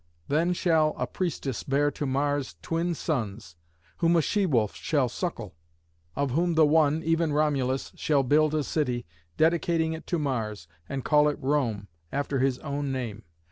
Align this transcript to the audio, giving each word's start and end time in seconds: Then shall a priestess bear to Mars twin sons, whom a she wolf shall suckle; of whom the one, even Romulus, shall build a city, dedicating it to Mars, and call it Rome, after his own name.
Then 0.29 0.53
shall 0.53 0.95
a 0.97 1.05
priestess 1.05 1.61
bear 1.61 1.91
to 1.91 2.07
Mars 2.07 2.55
twin 2.63 2.95
sons, 2.95 3.55
whom 3.97 4.15
a 4.15 4.21
she 4.23 4.47
wolf 4.47 4.73
shall 4.75 5.07
suckle; 5.07 5.53
of 6.15 6.31
whom 6.31 6.55
the 6.55 6.65
one, 6.65 7.03
even 7.03 7.31
Romulus, 7.31 7.91
shall 7.93 8.23
build 8.23 8.55
a 8.55 8.63
city, 8.63 9.05
dedicating 9.37 9.93
it 9.93 10.07
to 10.07 10.17
Mars, 10.17 10.67
and 10.89 11.05
call 11.05 11.29
it 11.29 11.37
Rome, 11.39 11.87
after 12.11 12.39
his 12.39 12.57
own 12.65 12.91
name. 12.91 13.25